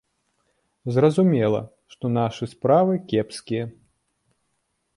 [0.95, 1.59] Зразумела,
[1.95, 3.63] што нашы справы кепскія.